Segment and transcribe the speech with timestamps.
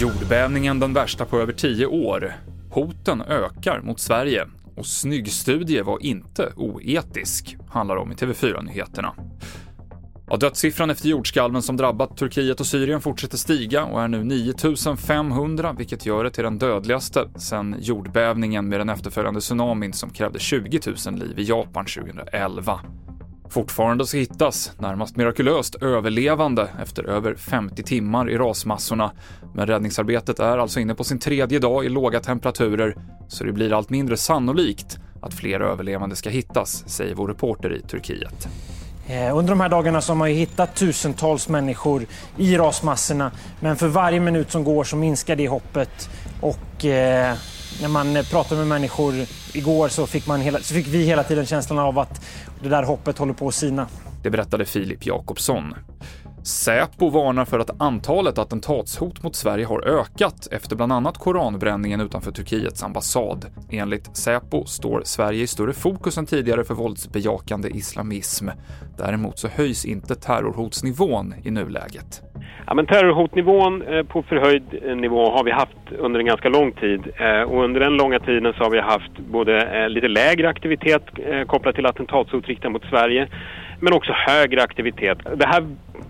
[0.00, 2.32] Jordbävningen den värsta på över tio år.
[2.70, 4.46] Hoten ökar mot Sverige
[4.76, 9.14] och snyggstudie var inte oetisk, handlar om i TV4-nyheterna.
[10.30, 15.74] Ja, dödssiffran efter jordskalven som drabbat Turkiet och Syrien fortsätter stiga och är nu 9500,
[15.78, 20.80] vilket gör det till den dödligaste sedan jordbävningen med den efterföljande tsunamin som krävde 20
[21.06, 22.80] 000 liv i Japan 2011.
[23.50, 29.12] Fortfarande så hittas, närmast mirakulöst, överlevande efter över 50 timmar i rasmassorna.
[29.54, 32.96] Men räddningsarbetet är alltså inne på sin tredje dag i låga temperaturer,
[33.28, 37.80] så det blir allt mindre sannolikt att fler överlevande ska hittas, säger vår reporter i
[37.80, 38.48] Turkiet.
[39.08, 42.06] Eh, under de här dagarna så har man ju hittat tusentals människor
[42.36, 43.30] i rasmassorna,
[43.60, 46.10] men för varje minut som går så minskar det hoppet.
[46.40, 47.34] Och eh,
[47.80, 49.14] när man eh, pratar med människor
[49.52, 52.24] igår så fick, man hela, så fick vi hela tiden känslan av att
[52.62, 53.86] det där hoppet håller på att sina.
[54.22, 55.74] Det berättade Filip Jakobsson.
[56.42, 62.32] Säpo varnar för att antalet attentatshot mot Sverige har ökat efter bland annat koranbränningen utanför
[62.32, 63.46] Turkiets ambassad.
[63.70, 68.48] Enligt Säpo står Sverige i större fokus än tidigare för våldsbejakande islamism.
[68.96, 72.22] Däremot så höjs inte terrorhotsnivån i nuläget.
[72.66, 76.72] Ja, men terrorhotnivån eh, på förhöjd eh, nivå har vi haft under en ganska lång
[76.72, 81.02] tid eh, och under den långa tiden så har vi haft både lite lägre aktivitet
[81.46, 83.28] kopplat till attentatshot riktade mot Sverige
[83.80, 85.18] men också högre aktivitet.
[85.36, 85.66] Det här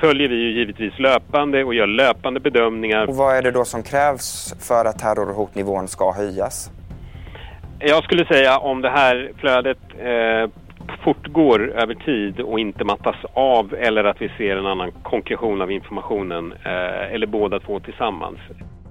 [0.00, 3.06] följer vi ju givetvis löpande och gör löpande bedömningar.
[3.08, 6.70] Och vad är det då som krävs för att terrorhotnivån ska höjas?
[7.78, 10.50] Jag skulle säga om det här flödet eh,
[11.04, 15.70] fortgår över tid och inte mattas av eller att vi ser en annan konkretion av
[15.70, 18.38] informationen eh, eller båda två tillsammans.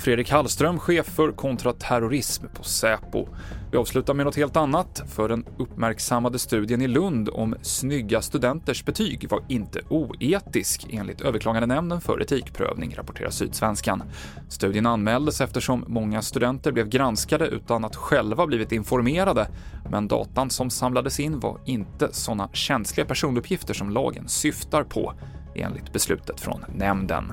[0.00, 3.28] Fredrik Hallström, chef för kontraterrorism på Säpo.
[3.70, 8.84] Vi avslutar med något helt annat, för den uppmärksammade studien i Lund om snygga studenters
[8.84, 14.02] betyg var inte oetisk enligt överklagandenämnden för etikprövning, rapporterar Sydsvenskan.
[14.48, 19.48] Studien anmäldes eftersom många studenter blev granskade utan att själva blivit informerade,
[19.90, 25.14] men datan som samlades in var inte sådana känsliga personuppgifter som lagen syftar på,
[25.54, 27.32] enligt beslutet från nämnden.